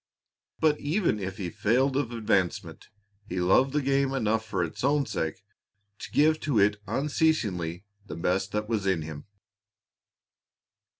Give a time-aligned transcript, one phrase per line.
[0.59, 2.89] But even if he failed of advancement,
[3.29, 5.43] he loved the game enough for its own sake
[5.99, 9.25] to give to it unceasingly the best that was in him.